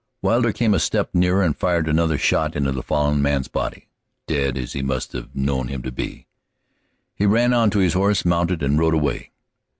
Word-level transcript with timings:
Wilder 0.23 0.51
came 0.51 0.73
a 0.73 0.79
step 0.79 1.11
nearer 1.13 1.43
and 1.43 1.55
fired 1.55 1.87
another 1.87 2.17
shot 2.17 2.55
into 2.55 2.71
the 2.71 2.81
fallen 2.81 3.21
man's 3.21 3.47
body, 3.47 3.85
dead 4.25 4.57
as 4.57 4.73
he 4.73 4.81
must 4.81 5.11
have 5.11 5.35
known 5.35 5.67
him 5.67 5.83
to 5.83 5.91
be. 5.91 6.25
He 7.13 7.27
ran 7.27 7.53
on 7.53 7.69
to 7.69 7.77
his 7.77 7.93
horse, 7.93 8.25
mounted, 8.25 8.63
and 8.63 8.79
rode 8.79 8.95
away. 8.95 9.29